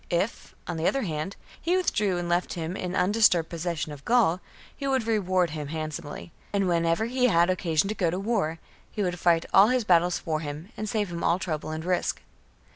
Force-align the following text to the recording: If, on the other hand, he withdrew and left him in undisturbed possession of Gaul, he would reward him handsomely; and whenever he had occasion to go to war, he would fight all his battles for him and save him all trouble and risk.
If, 0.09 0.55
on 0.65 0.77
the 0.77 0.87
other 0.87 1.03
hand, 1.03 1.35
he 1.61 1.77
withdrew 1.77 2.17
and 2.17 2.27
left 2.27 2.53
him 2.53 2.75
in 2.75 2.95
undisturbed 2.95 3.49
possession 3.49 3.91
of 3.91 4.03
Gaul, 4.03 4.41
he 4.75 4.87
would 4.87 5.05
reward 5.05 5.51
him 5.51 5.67
handsomely; 5.67 6.31
and 6.51 6.67
whenever 6.67 7.05
he 7.05 7.27
had 7.27 7.51
occasion 7.51 7.87
to 7.87 7.93
go 7.93 8.09
to 8.09 8.17
war, 8.19 8.57
he 8.91 9.03
would 9.03 9.19
fight 9.19 9.45
all 9.53 9.67
his 9.67 9.83
battles 9.83 10.17
for 10.17 10.39
him 10.39 10.69
and 10.75 10.89
save 10.89 11.09
him 11.11 11.23
all 11.23 11.37
trouble 11.37 11.69
and 11.69 11.85
risk. 11.85 12.19